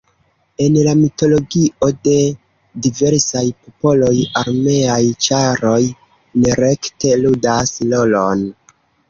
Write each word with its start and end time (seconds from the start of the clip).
En 0.67 0.77
la 0.85 0.93
mitologio 1.01 1.89
de 2.07 2.15
diversaj 2.85 3.43
popoloj 3.67 4.15
armeaj 4.41 4.97
ĉaroj 5.27 5.77
nerekte 6.47 7.15
ludas 7.23 7.77
rolon. 7.95 8.45